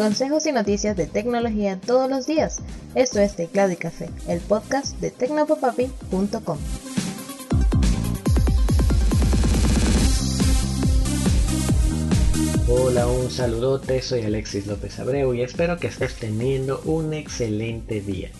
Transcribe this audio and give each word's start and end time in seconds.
Consejos 0.00 0.46
y 0.46 0.52
noticias 0.52 0.96
de 0.96 1.04
tecnología 1.06 1.78
todos 1.78 2.08
los 2.08 2.26
días. 2.26 2.60
Esto 2.94 3.20
es 3.20 3.36
Teclado 3.36 3.72
y 3.72 3.76
Café, 3.76 4.08
el 4.28 4.40
podcast 4.40 4.98
de 4.98 5.10
tecnopopapi.com. 5.10 6.58
Hola, 12.66 13.08
un 13.08 13.30
saludote, 13.30 14.00
soy 14.00 14.22
Alexis 14.22 14.66
López 14.66 14.98
Abreu 14.98 15.34
y 15.34 15.42
espero 15.42 15.76
que 15.76 15.88
estés 15.88 16.14
teniendo 16.14 16.80
un 16.86 17.12
excelente 17.12 18.00
día. 18.00 18.30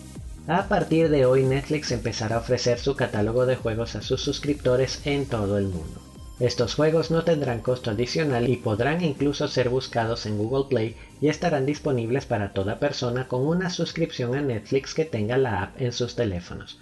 A 0.47 0.67
partir 0.67 1.09
de 1.09 1.27
hoy 1.27 1.43
Netflix 1.43 1.91
empezará 1.91 2.37
a 2.37 2.39
ofrecer 2.39 2.79
su 2.79 2.95
catálogo 2.95 3.45
de 3.45 3.55
juegos 3.55 3.95
a 3.95 4.01
sus 4.01 4.19
suscriptores 4.19 5.05
en 5.05 5.27
todo 5.27 5.59
el 5.59 5.65
mundo. 5.65 6.10
Estos 6.41 6.73
juegos 6.73 7.11
no 7.11 7.23
tendrán 7.23 7.59
costo 7.59 7.91
adicional 7.91 8.49
y 8.49 8.57
podrán 8.57 9.03
incluso 9.03 9.47
ser 9.47 9.69
buscados 9.69 10.25
en 10.25 10.39
Google 10.39 10.65
Play 10.67 10.95
y 11.21 11.27
estarán 11.27 11.67
disponibles 11.67 12.25
para 12.25 12.51
toda 12.51 12.79
persona 12.79 13.27
con 13.27 13.45
una 13.45 13.69
suscripción 13.69 14.33
a 14.33 14.41
Netflix 14.41 14.95
que 14.95 15.05
tenga 15.05 15.37
la 15.37 15.61
app 15.61 15.79
en 15.79 15.91
sus 15.91 16.15
teléfonos. 16.15 16.79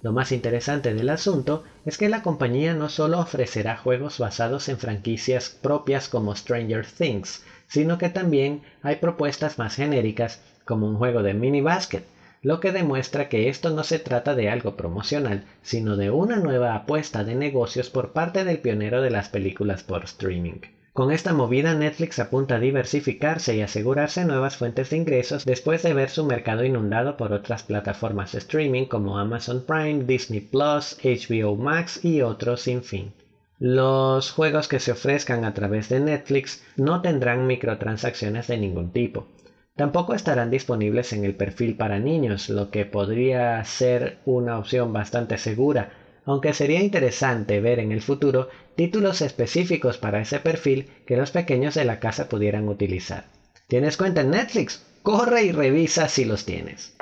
Lo 0.00 0.12
más 0.12 0.32
interesante 0.32 0.94
del 0.94 1.10
asunto 1.10 1.62
es 1.84 1.98
que 1.98 2.08
la 2.08 2.22
compañía 2.22 2.72
no 2.72 2.88
solo 2.88 3.18
ofrecerá 3.18 3.76
juegos 3.76 4.18
basados 4.18 4.70
en 4.70 4.78
franquicias 4.78 5.50
propias 5.50 6.08
como 6.08 6.34
Stranger 6.34 6.86
Things, 6.86 7.44
sino 7.68 7.98
que 7.98 8.08
también 8.08 8.62
hay 8.80 8.96
propuestas 8.96 9.58
más 9.58 9.74
genéricas 9.74 10.40
como 10.64 10.88
un 10.88 10.96
juego 10.96 11.22
de 11.22 11.34
mini 11.34 11.60
basket, 11.60 12.04
lo 12.42 12.58
que 12.58 12.72
demuestra 12.72 13.28
que 13.28 13.48
esto 13.48 13.70
no 13.70 13.84
se 13.84 14.00
trata 14.00 14.34
de 14.34 14.50
algo 14.50 14.76
promocional, 14.76 15.44
sino 15.62 15.96
de 15.96 16.10
una 16.10 16.36
nueva 16.36 16.74
apuesta 16.74 17.22
de 17.22 17.36
negocios 17.36 17.88
por 17.88 18.12
parte 18.12 18.44
del 18.44 18.58
pionero 18.58 19.00
de 19.00 19.10
las 19.10 19.28
películas 19.28 19.84
por 19.84 20.02
streaming. 20.04 20.60
Con 20.92 21.10
esta 21.10 21.32
movida 21.32 21.72
Netflix 21.72 22.18
apunta 22.18 22.56
a 22.56 22.58
diversificarse 22.58 23.56
y 23.56 23.62
asegurarse 23.62 24.24
nuevas 24.24 24.56
fuentes 24.56 24.90
de 24.90 24.98
ingresos 24.98 25.44
después 25.44 25.82
de 25.82 25.94
ver 25.94 26.10
su 26.10 26.26
mercado 26.26 26.64
inundado 26.64 27.16
por 27.16 27.32
otras 27.32 27.62
plataformas 27.62 28.32
de 28.32 28.38
streaming 28.40 28.86
como 28.86 29.18
Amazon 29.18 29.64
Prime, 29.64 30.04
Disney 30.04 30.40
Plus, 30.40 30.98
HBO 31.02 31.56
Max 31.56 32.04
y 32.04 32.20
otros 32.20 32.60
sin 32.60 32.82
fin. 32.82 33.12
Los 33.58 34.32
juegos 34.32 34.66
que 34.66 34.80
se 34.80 34.90
ofrezcan 34.90 35.44
a 35.44 35.54
través 35.54 35.88
de 35.88 36.00
Netflix 36.00 36.64
no 36.76 37.00
tendrán 37.00 37.46
microtransacciones 37.46 38.48
de 38.48 38.58
ningún 38.58 38.90
tipo. 38.90 39.28
Tampoco 39.76 40.14
estarán 40.14 40.50
disponibles 40.50 41.12
en 41.12 41.24
el 41.24 41.34
perfil 41.34 41.76
para 41.76 41.98
niños, 41.98 42.48
lo 42.50 42.70
que 42.70 42.84
podría 42.84 43.62
ser 43.64 44.18
una 44.24 44.58
opción 44.58 44.92
bastante 44.92 45.38
segura, 45.38 45.88
aunque 46.24 46.52
sería 46.52 46.80
interesante 46.80 47.60
ver 47.60 47.78
en 47.78 47.90
el 47.90 48.02
futuro 48.02 48.48
títulos 48.74 49.22
específicos 49.22 49.98
para 49.98 50.20
ese 50.20 50.40
perfil 50.40 50.90
que 51.06 51.16
los 51.16 51.30
pequeños 51.30 51.74
de 51.74 51.84
la 51.84 51.98
casa 51.98 52.28
pudieran 52.28 52.68
utilizar. 52.68 53.24
¿Tienes 53.66 53.96
cuenta 53.96 54.20
en 54.20 54.30
Netflix? 54.30 54.84
Corre 55.02 55.44
y 55.44 55.52
revisa 55.52 56.06
si 56.06 56.24
los 56.24 56.44
tienes 56.44 56.92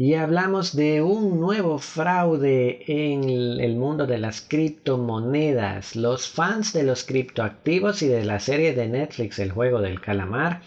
y 0.00 0.14
hablamos 0.14 0.76
de 0.76 1.02
un 1.02 1.40
nuevo 1.40 1.80
fraude 1.80 2.84
en 2.86 3.28
el 3.28 3.74
mundo 3.74 4.06
de 4.06 4.18
las 4.18 4.40
criptomonedas. 4.40 5.96
Los 5.96 6.28
fans 6.28 6.72
de 6.72 6.84
los 6.84 7.02
criptoactivos 7.02 8.02
y 8.02 8.06
de 8.06 8.24
la 8.24 8.38
serie 8.38 8.74
de 8.74 8.86
Netflix 8.86 9.40
El 9.40 9.50
juego 9.50 9.80
del 9.80 10.00
calamar 10.00 10.60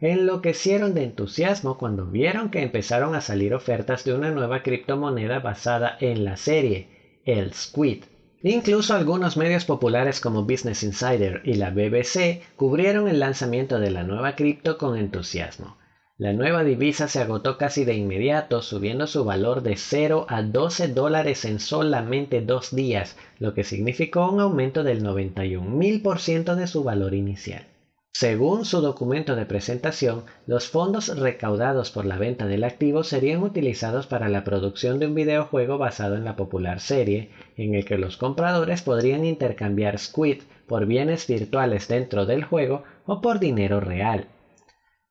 enloquecieron 0.00 0.94
de 0.94 1.04
entusiasmo 1.04 1.76
cuando 1.76 2.06
vieron 2.06 2.48
que 2.48 2.62
empezaron 2.62 3.14
a 3.14 3.20
salir 3.20 3.52
ofertas 3.52 4.04
de 4.04 4.14
una 4.14 4.30
nueva 4.30 4.62
criptomoneda 4.62 5.40
basada 5.40 5.98
en 6.00 6.24
la 6.24 6.38
serie, 6.38 7.20
el 7.26 7.52
Squid. 7.52 8.04
Incluso 8.42 8.94
algunos 8.94 9.36
medios 9.36 9.66
populares 9.66 10.18
como 10.18 10.44
Business 10.44 10.82
Insider 10.82 11.42
y 11.44 11.56
la 11.56 11.68
BBC 11.68 12.40
cubrieron 12.56 13.06
el 13.06 13.20
lanzamiento 13.20 13.80
de 13.80 13.90
la 13.90 14.02
nueva 14.02 14.34
cripto 14.34 14.78
con 14.78 14.96
entusiasmo. 14.96 15.76
La 16.20 16.32
nueva 16.32 16.64
divisa 16.64 17.06
se 17.06 17.20
agotó 17.20 17.56
casi 17.56 17.84
de 17.84 17.94
inmediato, 17.94 18.60
subiendo 18.60 19.06
su 19.06 19.24
valor 19.24 19.62
de 19.62 19.76
0 19.76 20.26
a 20.28 20.42
12 20.42 20.88
dólares 20.88 21.44
en 21.44 21.60
solamente 21.60 22.40
dos 22.40 22.74
días, 22.74 23.16
lo 23.38 23.54
que 23.54 23.62
significó 23.62 24.28
un 24.28 24.40
aumento 24.40 24.82
del 24.82 25.00
91.000% 25.04 26.56
de 26.56 26.66
su 26.66 26.82
valor 26.82 27.14
inicial. 27.14 27.62
Según 28.10 28.64
su 28.64 28.80
documento 28.80 29.36
de 29.36 29.46
presentación, 29.46 30.24
los 30.48 30.66
fondos 30.66 31.16
recaudados 31.16 31.92
por 31.92 32.04
la 32.04 32.18
venta 32.18 32.48
del 32.48 32.64
activo 32.64 33.04
serían 33.04 33.44
utilizados 33.44 34.08
para 34.08 34.28
la 34.28 34.42
producción 34.42 34.98
de 34.98 35.06
un 35.06 35.14
videojuego 35.14 35.78
basado 35.78 36.16
en 36.16 36.24
la 36.24 36.34
popular 36.34 36.80
serie, 36.80 37.30
en 37.56 37.76
el 37.76 37.84
que 37.84 37.96
los 37.96 38.16
compradores 38.16 38.82
podrían 38.82 39.24
intercambiar 39.24 40.00
Squid 40.00 40.42
por 40.66 40.86
bienes 40.86 41.28
virtuales 41.28 41.86
dentro 41.86 42.26
del 42.26 42.42
juego 42.42 42.82
o 43.06 43.20
por 43.20 43.38
dinero 43.38 43.78
real. 43.78 44.26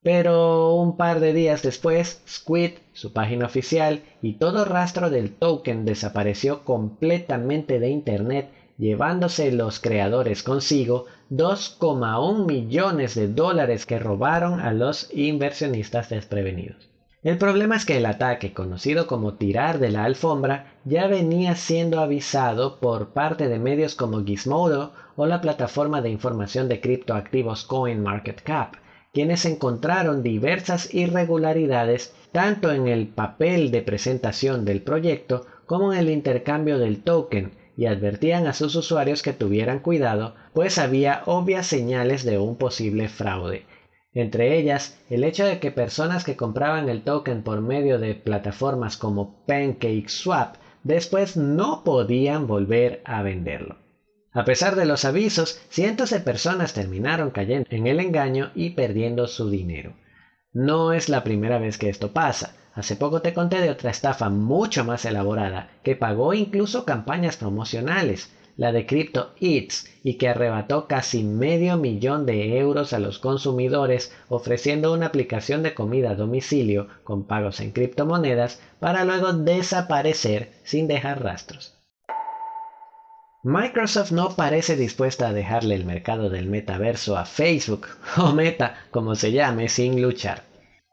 Pero 0.04 0.76
un 0.76 0.96
par 0.96 1.20
de 1.20 1.34
días 1.34 1.64
después, 1.64 2.22
Squid, 2.28 2.72
su 2.94 3.14
página 3.14 3.46
oficial 3.46 4.04
y 4.22 4.34
todo 4.34 4.64
rastro 4.64 5.10
del 5.10 5.34
token 5.34 5.86
desapareció 5.86 6.64
completamente 6.64 7.80
de 7.80 7.90
Internet, 7.90 8.50
llevándose 8.78 9.52
los 9.52 9.80
creadores 9.80 10.44
consigo 10.44 11.06
2,1 11.32 12.46
millones 12.46 13.16
de 13.16 13.28
dólares 13.28 13.86
que 13.86 14.00
robaron 14.00 14.60
a 14.62 14.72
los 14.72 15.10
inversionistas 15.14 16.10
desprevenidos. 16.10 16.90
El 17.24 17.38
problema 17.38 17.76
es 17.76 17.84
que 17.84 17.98
el 17.98 18.06
ataque, 18.06 18.54
conocido 18.54 19.08
como 19.08 19.34
tirar 19.34 19.80
de 19.80 19.90
la 19.90 20.06
alfombra, 20.06 20.76
ya 20.86 21.08
venía 21.08 21.56
siendo 21.56 22.00
avisado 22.00 22.80
por 22.80 23.10
parte 23.10 23.50
de 23.50 23.60
medios 23.60 23.96
como 23.96 24.24
Gizmodo 24.24 24.94
o 25.16 25.26
la 25.26 25.42
plataforma 25.42 26.02
de 26.02 26.10
información 26.12 26.70
de 26.70 26.80
criptoactivos 26.80 27.66
CoinMarketCap, 27.66 28.76
quienes 29.18 29.46
encontraron 29.46 30.22
diversas 30.22 30.94
irregularidades 30.94 32.14
tanto 32.32 32.72
en 32.72 32.88
el 32.88 33.08
papel 33.08 33.72
de 33.72 33.82
presentación 33.82 34.64
del 34.64 34.84
proyecto 34.84 35.48
como 35.66 35.92
en 35.92 35.98
el 35.98 36.12
intercambio 36.12 36.78
del 36.78 37.02
token 37.02 37.54
y 37.76 37.88
advertían 37.88 38.46
a 38.46 38.54
sus 38.54 38.76
usuarios 38.76 39.24
que 39.24 39.34
tuvieran 39.34 39.80
cuidado, 39.80 40.36
pues 40.54 40.78
había 40.78 41.24
obvias 41.26 41.66
señales 41.66 42.26
de 42.26 42.38
un 42.38 42.58
posible 42.58 43.10
fraude. 43.10 43.66
Entre 44.14 44.56
ellas, 44.56 45.00
el 45.10 45.24
hecho 45.24 45.46
de 45.46 45.58
que 45.58 45.72
personas 45.72 46.24
que 46.24 46.36
compraban 46.36 46.88
el 46.88 47.02
token 47.02 47.42
por 47.42 47.62
medio 47.62 47.98
de 47.98 48.14
plataformas 48.14 48.98
como 48.98 49.44
PancakeSwap 49.48 50.58
después 50.84 51.38
no 51.38 51.84
podían 51.84 52.46
volver 52.46 53.02
a 53.04 53.24
venderlo. 53.24 53.87
A 54.38 54.46
pesar 54.46 54.76
de 54.76 54.86
los 54.86 55.04
avisos, 55.04 55.60
cientos 55.68 56.12
de 56.12 56.20
personas 56.20 56.74
terminaron 56.74 57.32
cayendo 57.32 57.66
en 57.72 57.88
el 57.88 58.00
engaño 58.00 58.52
y 58.54 58.70
perdiendo 58.70 59.28
su 59.28 59.50
dinero. 59.50 59.96
No 60.54 60.94
es 60.94 61.10
la 61.10 61.24
primera 61.24 61.58
vez 61.58 61.80
que 61.80 61.90
esto 61.90 62.12
pasa. 62.12 62.54
Hace 62.76 62.96
poco 62.96 63.24
te 63.24 63.34
conté 63.34 63.62
de 63.62 63.72
otra 63.72 63.90
estafa 63.90 64.30
mucho 64.30 64.86
más 64.86 65.06
elaborada 65.06 65.72
que 65.82 65.96
pagó 65.96 66.36
incluso 66.36 66.86
campañas 66.86 67.36
promocionales, 67.36 68.32
la 68.58 68.72
de 68.72 68.86
Crypto 68.86 69.34
Eats, 69.40 69.88
y 70.04 70.20
que 70.20 70.30
arrebató 70.30 70.86
casi 70.86 71.24
medio 71.24 71.78
millón 71.78 72.28
de 72.28 72.60
euros 72.60 72.94
a 72.94 73.00
los 73.00 73.18
consumidores 73.18 74.12
ofreciendo 74.30 74.94
una 74.94 75.08
aplicación 75.08 75.64
de 75.64 75.74
comida 75.74 76.12
a 76.12 76.16
domicilio 76.16 76.90
con 77.04 77.26
pagos 77.26 77.60
en 77.60 77.72
criptomonedas 77.72 78.62
para 78.80 79.04
luego 79.04 79.34
desaparecer 79.34 80.52
sin 80.62 80.88
dejar 80.88 81.24
rastros. 81.24 81.77
Microsoft 83.44 84.12
no 84.12 84.36
parece 84.36 84.76
dispuesta 84.76 85.28
a 85.28 85.34
dejarle 85.34 85.76
el 85.76 85.86
mercado 85.86 86.32
del 86.32 86.48
metaverso 86.48 87.18
a 87.18 87.26
Facebook, 87.26 87.88
o 88.18 88.34
Meta, 88.34 88.76
como 88.90 89.14
se 89.14 89.32
llame, 89.32 89.70
sin 89.70 90.02
luchar. 90.02 90.42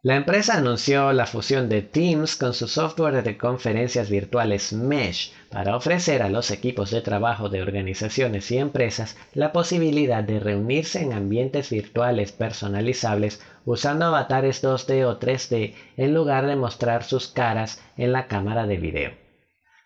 La 0.02 0.16
empresa 0.16 0.58
anunció 0.58 1.14
la 1.14 1.24
fusión 1.24 1.70
de 1.70 1.80
Teams 1.80 2.36
con 2.36 2.52
su 2.52 2.68
software 2.68 3.22
de 3.22 3.38
conferencias 3.38 4.10
virtuales 4.10 4.74
Mesh 4.74 5.32
para 5.48 5.74
ofrecer 5.74 6.22
a 6.22 6.28
los 6.28 6.50
equipos 6.50 6.90
de 6.90 7.00
trabajo 7.00 7.48
de 7.48 7.62
organizaciones 7.62 8.50
y 8.50 8.58
empresas 8.58 9.16
la 9.32 9.50
posibilidad 9.50 10.22
de 10.22 10.40
reunirse 10.40 11.00
en 11.00 11.14
ambientes 11.14 11.70
virtuales 11.70 12.32
personalizables 12.32 13.40
usando 13.64 14.04
avatares 14.04 14.62
2D 14.62 15.06
o 15.06 15.18
3D 15.18 15.72
en 15.96 16.12
lugar 16.12 16.46
de 16.46 16.56
mostrar 16.56 17.04
sus 17.04 17.26
caras 17.26 17.82
en 17.96 18.12
la 18.12 18.26
cámara 18.26 18.66
de 18.66 18.76
video. 18.76 19.23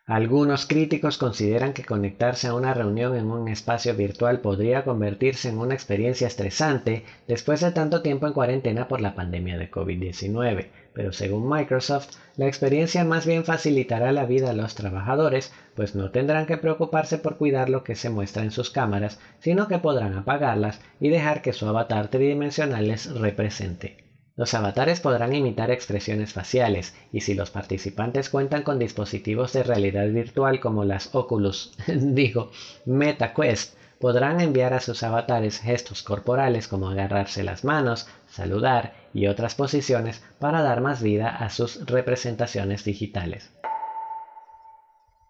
Algunos 0.09 0.65
críticos 0.65 1.19
consideran 1.19 1.75
que 1.75 1.85
conectarse 1.85 2.49
a 2.49 2.55
una 2.55 2.73
reunión 2.73 3.15
en 3.15 3.27
un 3.27 3.47
espacio 3.47 3.95
virtual 3.95 4.41
podría 4.41 4.83
convertirse 4.83 5.51
en 5.51 5.59
una 5.59 5.75
experiencia 5.75 6.27
estresante 6.27 7.05
después 7.27 7.61
de 7.61 7.73
tanto 7.73 8.01
tiempo 8.01 8.27
en 8.27 8.33
cuarentena 8.33 8.89
por 8.89 9.03
la 9.03 9.15
pandemia 9.15 9.59
de 9.59 9.71
COVID-19, 9.71 10.69
pero 10.95 11.13
según 11.13 11.47
Microsoft, 11.47 12.09
la 12.37 12.47
experiencia 12.47 13.05
más 13.05 13.27
bien 13.27 13.45
facilitará 13.45 14.11
la 14.13 14.25
vida 14.25 14.49
a 14.49 14.55
los 14.55 14.75
trabajadores, 14.75 15.53
pues 15.75 15.95
no 15.95 16.11
tendrán 16.11 16.47
que 16.47 16.57
preocuparse 16.57 17.19
por 17.19 17.37
cuidar 17.37 17.69
lo 17.69 17.85
que 17.85 17.95
se 17.95 18.09
muestra 18.09 18.45
en 18.45 18.51
sus 18.51 18.71
cámaras, 18.71 19.19
sino 19.41 19.69
que 19.69 19.79
podrán 19.79 20.15
apagarlas 20.15 20.81
y 21.01 21.11
dejar 21.11 21.43
que 21.43 21.53
su 21.53 21.67
avatar 21.67 22.09
tridimensional 22.09 22.89
les 22.89 23.13
represente. 23.15 24.08
Los 24.39 24.55
avatares 24.55 25.01
podrán 25.01 25.35
imitar 25.35 25.73
expresiones 25.73 26.33
faciales 26.33 26.95
y 27.13 27.23
si 27.23 27.35
los 27.35 27.51
participantes 27.51 28.31
cuentan 28.31 28.63
con 28.63 28.79
dispositivos 28.79 29.53
de 29.53 29.65
realidad 29.65 30.07
virtual 30.11 30.61
como 30.61 30.85
las 30.85 31.13
Oculus, 31.13 31.73
digo, 31.89 32.53
MetaQuest, 32.87 33.75
podrán 33.99 34.41
enviar 34.41 34.75
a 34.75 34.81
sus 34.81 35.03
avatares 35.03 35.59
gestos 35.59 36.05
corporales 36.05 36.69
como 36.69 36.89
agarrarse 36.89 37.43
las 37.43 37.65
manos, 37.65 38.07
saludar 38.29 38.95
y 39.13 39.27
otras 39.27 39.57
posiciones 39.57 40.23
para 40.39 40.63
dar 40.63 40.83
más 40.83 41.03
vida 41.03 41.31
a 41.31 41.51
sus 41.51 41.85
representaciones 41.87 42.85
digitales. 42.85 43.51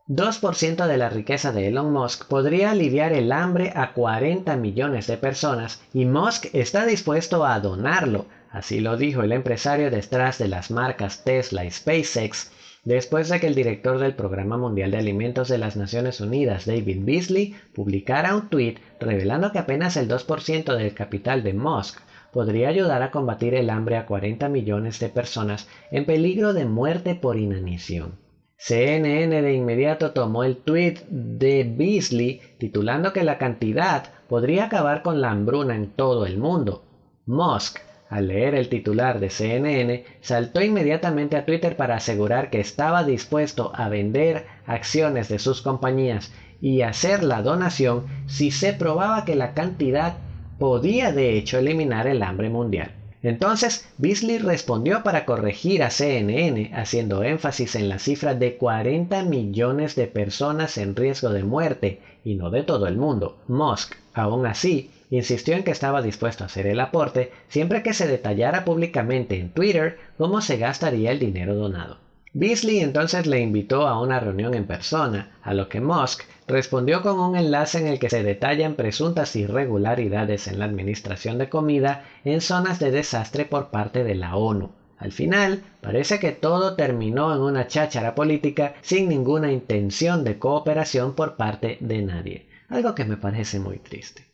2% 0.09 0.87
de 0.87 0.97
la 0.99 1.09
riqueza 1.09 1.53
de 1.53 1.69
Elon 1.69 1.93
Musk 1.93 2.27
podría 2.27 2.73
aliviar 2.73 3.15
el 3.15 3.33
hambre 3.33 3.73
a 3.75 3.93
40 3.95 4.57
millones 4.57 5.07
de 5.07 5.17
personas 5.17 5.81
y 5.95 6.05
Musk 6.05 6.47
está 6.55 6.85
dispuesto 6.85 7.47
a 7.47 7.61
donarlo, 7.61 8.27
así 8.51 8.81
lo 8.81 8.97
dijo 8.97 9.23
el 9.23 9.33
empresario 9.33 9.91
detrás 9.91 10.39
de 10.39 10.49
las 10.49 10.71
marcas 10.71 11.25
Tesla 11.25 11.65
y 11.65 11.71
SpaceX, 11.71 12.51
después 12.85 13.29
de 13.29 13.41
que 13.41 13.47
el 13.47 13.55
director 13.55 13.99
del 13.99 14.15
Programa 14.15 14.57
Mundial 14.57 14.91
de 14.91 14.99
Alimentos 14.99 15.49
de 15.49 15.59
las 15.59 15.77
Naciones 15.77 16.21
Unidas, 16.21 16.65
David 16.65 16.99
Beasley, 17.03 17.55
publicara 17.75 18.35
un 18.35 18.49
tweet 18.49 18.77
revelando 19.01 19.53
que 19.53 19.59
apenas 19.59 19.97
el 19.97 20.09
2% 20.09 20.77
del 20.77 20.95
capital 20.95 21.43
de 21.43 21.55
Musk 21.55 22.01
podría 22.33 22.69
ayudar 22.69 23.03
a 23.03 23.11
combatir 23.11 23.55
el 23.55 23.71
hambre 23.71 23.97
a 23.97 24.07
40 24.07 24.49
millones 24.49 24.99
de 25.01 25.09
personas 25.09 25.69
en 25.91 26.05
peligro 26.05 26.53
de 26.53 26.67
muerte 26.67 27.15
por 27.15 27.37
inanición. 27.37 28.19
CNN 28.61 29.41
de 29.41 29.53
inmediato 29.55 30.11
tomó 30.11 30.43
el 30.43 30.57
tweet 30.57 30.97
de 31.09 31.65
Beasley 31.65 32.41
titulando 32.59 33.13
que 33.13 33.23
la 33.23 33.39
cantidad 33.39 34.05
podría 34.29 34.65
acabar 34.65 35.03
con 35.03 35.21
la 35.21 35.31
hambruna 35.31 35.77
en 35.77 35.91
todo 35.91 36.27
el 36.27 36.39
mundo. 36.39 36.83
Musk, 37.25 37.79
al 38.09 38.29
leer 38.29 38.55
el 38.55 38.69
titular 38.69 39.21
de 39.21 39.31
CNN, 39.31 40.05
saltó 40.21 40.63
inmediatamente 40.63 41.37
a 41.37 41.45
Twitter 41.45 41.77
para 41.77 41.97
asegurar 41.97 42.51
que 42.51 42.61
estaba 42.61 43.05
dispuesto 43.05 43.71
a 43.75 43.89
vender 43.89 44.47
acciones 44.67 45.29
de 45.29 45.39
sus 45.39 45.63
compañías 45.63 46.33
y 46.61 46.83
hacer 46.83 47.23
la 47.23 47.43
donación 47.43 48.07
si 48.27 48.51
se 48.51 48.73
probaba 48.73 49.25
que 49.25 49.37
la 49.37 49.55
cantidad 49.55 50.17
podía 50.59 51.13
de 51.13 51.37
hecho 51.37 51.59
eliminar 51.59 52.07
el 52.07 52.23
hambre 52.23 52.51
mundial. 52.51 52.98
Entonces, 53.23 53.85
Beasley 53.99 54.39
respondió 54.39 55.03
para 55.03 55.25
corregir 55.25 55.83
a 55.83 55.91
CNN, 55.91 56.71
haciendo 56.73 57.25
énfasis 57.25 57.75
en 57.75 57.89
la 57.89 57.99
cifra 57.99 58.35
de 58.35 58.57
40 58.57 59.23
millones 59.25 59.97
de 59.97 60.07
personas 60.07 60.79
en 60.79 60.95
riesgo 60.95 61.31
de 61.31 61.43
muerte, 61.43 61.99
y 62.25 62.35
no 62.35 62.51
de 62.51 62.63
todo 62.63 62.87
el 62.87 62.97
mundo. 62.97 63.37
Musk, 63.49 63.95
aún 64.15 64.47
así, 64.47 64.91
insistió 65.11 65.55
en 65.57 65.65
que 65.65 65.71
estaba 65.73 66.03
dispuesto 66.03 66.45
a 66.45 66.47
hacer 66.47 66.67
el 66.67 66.81
aporte 66.81 67.31
siempre 67.49 67.83
que 67.83 67.95
se 67.95 68.07
detallara 68.07 68.65
públicamente 68.65 69.39
en 69.39 69.51
Twitter 69.51 69.97
cómo 70.17 70.41
se 70.41 70.57
gastaría 70.57 71.11
el 71.11 71.19
dinero 71.19 71.55
donado. 71.55 71.99
Beasley 72.35 72.81
entonces 72.81 73.27
le 73.27 73.41
invitó 73.41 73.89
a 73.89 74.01
una 74.01 74.21
reunión 74.21 74.55
en 74.55 74.67
persona, 74.67 75.31
a 75.43 75.55
lo 75.55 75.69
que 75.69 75.81
Musk 75.81 76.25
respondió 76.47 77.03
con 77.03 77.19
un 77.19 77.37
enlace 77.37 77.79
en 77.79 77.87
el 77.87 77.99
que 77.99 78.11
se 78.11 78.23
detallan 78.23 78.75
presuntas 78.75 79.35
irregularidades 79.37 80.47
en 80.47 80.59
la 80.59 80.67
administración 80.67 81.39
de 81.39 81.49
comida 81.49 82.05
en 82.25 82.41
zonas 82.41 82.79
de 82.79 82.91
desastre 82.91 83.45
por 83.45 83.71
parte 83.71 84.05
de 84.05 84.15
la 84.15 84.37
ONU. 84.37 84.71
Al 84.99 85.13
final, 85.13 85.63
parece 85.81 86.19
que 86.19 86.33
todo 86.33 86.75
terminó 86.75 87.35
en 87.35 87.41
una 87.41 87.67
cháchara 87.69 88.15
política 88.15 88.75
sin 88.83 89.09
ninguna 89.09 89.53
intención 89.53 90.25
de 90.25 90.39
cooperación 90.39 91.15
por 91.15 91.37
parte 91.37 91.79
de 91.81 92.03
nadie, 92.03 92.49
algo 92.69 92.95
que 92.95 93.05
me 93.05 93.17
parece 93.17 93.61
muy 93.61 93.79
triste. 93.79 94.27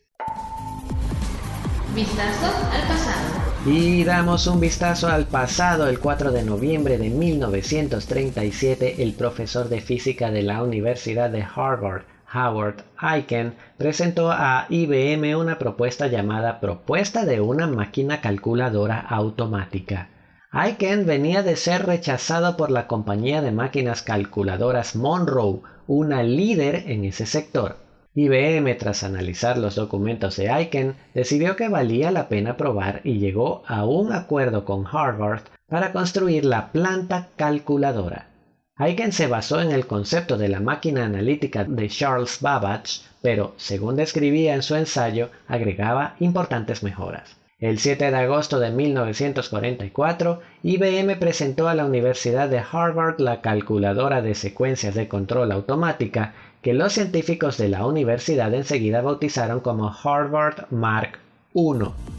Vistazo 1.95 2.47
al 2.73 2.89
pasado. 2.89 3.44
Y 3.67 4.05
damos 4.05 4.47
un 4.47 4.61
vistazo 4.61 5.09
al 5.09 5.25
pasado. 5.25 5.89
El 5.89 5.99
4 5.99 6.33
de 6.33 6.43
noviembre 6.43 6.99
de 6.99 7.09
1937, 7.09 9.03
el 9.03 9.15
profesor 9.15 9.71
de 9.71 9.81
física 9.81 10.31
de 10.31 10.43
la 10.43 10.63
Universidad 10.63 11.31
de 11.31 11.43
Harvard, 11.43 12.03
Howard 12.35 12.85
Aiken, 12.99 13.55
presentó 13.79 14.31
a 14.31 14.67
IBM 14.69 15.35
una 15.37 15.59
propuesta 15.59 16.09
llamada 16.09 16.61
Propuesta 16.61 17.25
de 17.25 17.41
una 17.41 17.67
máquina 17.67 18.21
calculadora 18.21 19.01
automática. 19.01 20.11
Aiken 20.51 21.07
venía 21.07 21.43
de 21.43 21.57
ser 21.57 21.87
rechazado 21.87 22.59
por 22.59 22.71
la 22.71 22.87
compañía 22.87 23.41
de 23.41 23.51
máquinas 23.51 24.03
calculadoras 24.03 24.95
Monroe, 24.95 25.63
una 25.87 26.23
líder 26.23 26.85
en 26.91 27.07
ese 27.07 27.25
sector. 27.25 27.84
IBM, 28.17 28.77
tras 28.77 29.03
analizar 29.03 29.59
los 29.59 29.75
documentos 29.75 30.37
de 30.37 30.49
Aiken, 30.49 30.95
decidió 31.15 31.57
que 31.57 31.69
valía 31.69 32.13
la 32.13 32.29
pena 32.29 32.57
probar 32.57 33.01
y 33.03 33.19
llegó 33.19 33.65
a 33.67 33.85
un 33.85 34.13
acuerdo 34.13 34.65
con 34.65 34.87
Harvard 34.87 35.43
para 35.69 35.93
construir 35.93 36.45
la 36.45 36.71
planta 36.71 37.31
calculadora. 37.35 38.29
Aiken 38.77 39.11
se 39.11 39.27
basó 39.27 39.61
en 39.61 39.73
el 39.73 39.87
concepto 39.87 40.39
de 40.39 40.49
la 40.49 40.61
máquina 40.61 41.05
analítica 41.05 41.65
de 41.65 41.89
Charles 41.89 42.39
Babbage, 42.41 43.03
pero, 43.21 43.55
según 43.57 43.97
describía 43.97 44.55
en 44.55 44.63
su 44.63 44.77
ensayo, 44.77 45.31
agregaba 45.49 46.15
importantes 46.21 46.85
mejoras. 46.85 47.37
El 47.59 47.79
7 47.79 48.11
de 48.11 48.17
agosto 48.17 48.61
de 48.61 48.71
1944, 48.71 50.41
IBM 50.63 51.17
presentó 51.19 51.67
a 51.67 51.75
la 51.75 51.87
Universidad 51.87 52.49
de 52.49 52.59
Harvard 52.59 53.21
la 53.21 53.41
calculadora 53.41 54.23
de 54.23 54.35
secuencias 54.35 54.95
de 54.95 55.09
control 55.09 55.51
automática 55.51 56.35
que 56.65 56.73
los 56.73 56.95
científicos 56.95 57.59
de 57.59 57.69
la 57.69 57.85
universidad 57.85 58.55
enseguida 58.55 59.03
bautizaron 59.03 59.61
como 59.61 59.95
Harvard 60.03 60.65
Mark 60.71 61.19
I, 61.55 61.61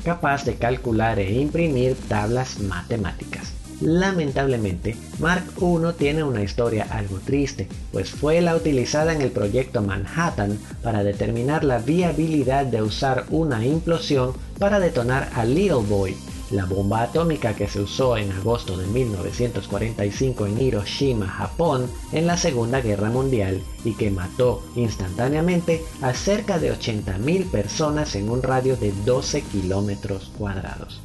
capaz 0.04 0.46
de 0.46 0.54
calcular 0.54 1.18
e 1.18 1.34
imprimir 1.34 1.96
tablas 2.08 2.60
matemáticas. 2.60 3.56
Lamentablemente, 3.82 4.96
Mark 5.20 5.46
I 5.60 5.94
tiene 5.98 6.24
una 6.24 6.44
historia 6.44 6.86
algo 6.92 7.18
triste, 7.26 7.68
pues 7.92 8.12
fue 8.12 8.40
la 8.40 8.56
utilizada 8.56 9.14
en 9.14 9.24
el 9.24 9.32
proyecto 9.32 9.82
Manhattan 9.82 10.60
para 10.84 11.04
determinar 11.04 11.64
la 11.64 11.80
viabilidad 11.80 12.68
de 12.68 12.84
usar 12.84 13.26
una 13.32 13.66
implosión 13.66 14.34
para 14.60 14.80
detonar 14.80 15.28
a 15.34 15.44
Little 15.44 15.88
Boy, 15.90 16.16
la 16.52 16.66
bomba 16.66 17.04
atómica 17.04 17.56
que 17.56 17.68
se 17.68 17.82
usó 17.82 18.18
en 18.18 18.32
agosto 18.32 18.78
de 18.78 18.88
1945 18.88 20.48
en 20.48 20.62
Hiroshima, 20.62 21.28
Japón, 21.28 21.90
en 22.12 22.28
la 22.28 22.38
Segunda 22.38 22.82
Guerra 22.82 23.10
Mundial 23.10 23.62
y 23.84 23.94
que 23.94 24.12
mató 24.12 24.64
instantáneamente 24.76 25.84
a 26.02 26.14
cerca 26.14 26.60
de 26.60 26.74
80.000 26.74 27.50
personas 27.50 28.16
en 28.16 28.30
un 28.30 28.44
radio 28.44 28.78
de 28.78 28.92
12 29.06 29.42
kilómetros 29.42 30.32
cuadrados. 30.38 31.02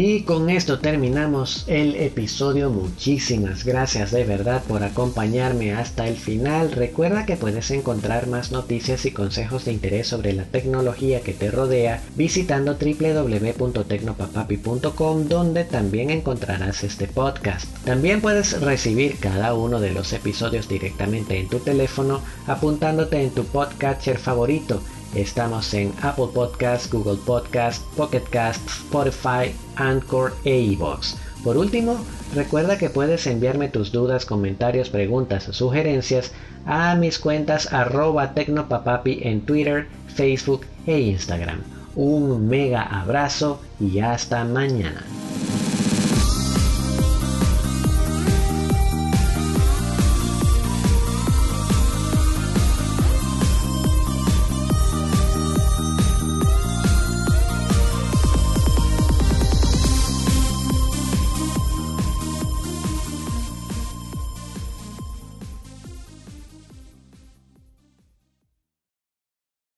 Y 0.00 0.22
con 0.22 0.48
esto 0.48 0.78
terminamos 0.78 1.64
el 1.66 1.96
episodio. 1.96 2.70
Muchísimas 2.70 3.64
gracias 3.64 4.12
de 4.12 4.22
verdad 4.22 4.62
por 4.68 4.84
acompañarme 4.84 5.72
hasta 5.72 6.06
el 6.06 6.14
final. 6.14 6.70
Recuerda 6.70 7.26
que 7.26 7.34
puedes 7.34 7.72
encontrar 7.72 8.28
más 8.28 8.52
noticias 8.52 9.04
y 9.06 9.10
consejos 9.10 9.64
de 9.64 9.72
interés 9.72 10.06
sobre 10.06 10.34
la 10.34 10.44
tecnología 10.44 11.22
que 11.22 11.32
te 11.32 11.50
rodea 11.50 12.00
visitando 12.14 12.78
www.tecnopapapi.com 12.80 15.26
donde 15.26 15.64
también 15.64 16.10
encontrarás 16.10 16.84
este 16.84 17.08
podcast. 17.08 17.66
También 17.84 18.20
puedes 18.20 18.60
recibir 18.60 19.18
cada 19.18 19.52
uno 19.54 19.80
de 19.80 19.90
los 19.90 20.12
episodios 20.12 20.68
directamente 20.68 21.40
en 21.40 21.48
tu 21.48 21.58
teléfono 21.58 22.22
apuntándote 22.46 23.20
en 23.20 23.30
tu 23.30 23.42
podcatcher 23.42 24.18
favorito 24.18 24.80
Estamos 25.14 25.72
en 25.74 25.92
Apple 26.02 26.28
Podcasts, 26.34 26.90
Google 26.90 27.18
Podcasts, 27.24 27.84
Pocket 27.96 28.24
Casts, 28.30 28.80
Spotify, 28.80 29.54
Anchor 29.76 30.34
e 30.44 30.58
iVoox. 30.60 31.16
Por 31.42 31.56
último, 31.56 31.96
recuerda 32.34 32.78
que 32.78 32.90
puedes 32.90 33.26
enviarme 33.26 33.68
tus 33.68 33.92
dudas, 33.92 34.26
comentarios, 34.26 34.90
preguntas 34.90 35.48
o 35.48 35.52
sugerencias 35.52 36.32
a 36.66 36.94
mis 36.94 37.18
cuentas 37.18 37.72
arroba 37.72 38.34
tecnopapapi 38.34 39.20
en 39.22 39.40
Twitter, 39.42 39.86
Facebook 40.14 40.66
e 40.86 40.98
Instagram. 41.00 41.62
Un 41.94 42.48
mega 42.48 42.82
abrazo 42.82 43.60
y 43.80 44.00
hasta 44.00 44.44
mañana. 44.44 45.04